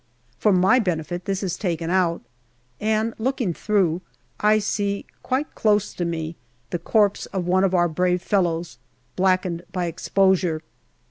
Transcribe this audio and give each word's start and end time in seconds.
For 0.39 0.51
my 0.51 0.79
benefit 0.79 1.25
this 1.25 1.43
is 1.43 1.57
taken 1.59 1.91
out, 1.91 2.23
and 2.79 3.13
looking 3.19 3.53
through, 3.53 4.01
I 4.39 4.57
see 4.57 5.05
quite 5.21 5.53
close 5.53 5.93
to 5.93 6.05
me 6.05 6.35
the 6.71 6.79
corpse 6.79 7.27
of 7.27 7.45
one 7.45 7.63
of 7.63 7.75
our 7.75 7.87
brave 7.87 8.23
fellows, 8.23 8.79
blackened 9.15 9.61
by 9.71 9.85
exposure. 9.85 10.63